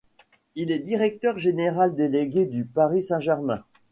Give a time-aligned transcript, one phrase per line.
[0.55, 3.63] Il est directeur général délégué du Paris Saint-Germain.